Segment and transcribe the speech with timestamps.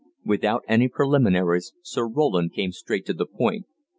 [0.25, 3.67] Without any preliminaries Sir Roland came straight to the point.